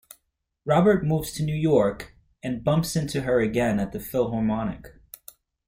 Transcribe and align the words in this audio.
Robert 0.65 1.05
moves 1.05 1.31
to 1.33 1.43
New 1.43 1.53
York 1.55 2.15
and 2.41 2.63
bumps 2.63 2.95
into 2.95 3.21
her 3.21 3.39
again 3.39 3.79
at 3.79 3.91
the 3.91 3.99
Philharmonic. 3.99 4.93